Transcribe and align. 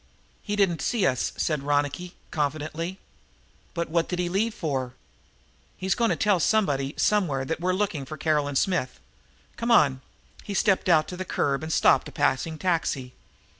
"He 0.41 0.55
didn't 0.55 0.81
see 0.81 1.05
us," 1.05 1.31
said 1.37 1.61
Ronicky 1.61 2.15
confidently. 2.31 2.97
"But 3.75 3.87
what 3.87 4.09
did 4.09 4.17
he 4.17 4.29
leave 4.29 4.55
for?" 4.55 4.93
"He's 5.77 5.93
gone 5.93 6.09
to 6.09 6.15
tell 6.15 6.39
somebody, 6.39 6.95
somewhere, 6.97 7.45
that 7.45 7.59
we're 7.59 7.71
looking 7.73 8.05
for 8.05 8.17
Caroline 8.17 8.55
Smith. 8.55 8.99
Come 9.57 9.69
on!" 9.69 10.01
He 10.43 10.55
stepped 10.55 10.89
out 10.89 11.07
to 11.09 11.17
the 11.17 11.23
curb 11.23 11.61
and 11.61 11.71
stopped 11.71 12.07
a 12.07 12.11
passing 12.11 12.57
taxi. 12.57 13.13